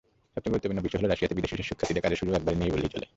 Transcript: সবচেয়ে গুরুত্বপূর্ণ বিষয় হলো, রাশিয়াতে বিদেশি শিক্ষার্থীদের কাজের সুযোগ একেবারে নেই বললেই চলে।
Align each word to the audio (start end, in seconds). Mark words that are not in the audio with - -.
সবচেয়ে 0.33 0.51
গুরুত্বপূর্ণ 0.53 0.81
বিষয় 0.85 0.99
হলো, 0.99 1.09
রাশিয়াতে 1.09 1.37
বিদেশি 1.37 1.55
শিক্ষার্থীদের 1.69 2.03
কাজের 2.03 2.19
সুযোগ 2.19 2.33
একেবারে 2.35 2.57
নেই 2.59 2.73
বললেই 2.73 2.93
চলে। 2.93 3.05